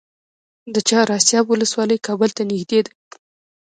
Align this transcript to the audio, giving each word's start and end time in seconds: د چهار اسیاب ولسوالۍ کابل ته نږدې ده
د 0.73 0.75
چهار 0.87 1.07
اسیاب 1.19 1.45
ولسوالۍ 1.49 1.97
کابل 2.07 2.29
ته 2.37 2.41
نږدې 2.49 2.79
ده 2.85 2.91